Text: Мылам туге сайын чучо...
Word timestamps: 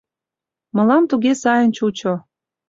Мылам 0.75 1.03
туге 1.09 1.33
сайын 1.41 1.69
чучо... 1.77 2.13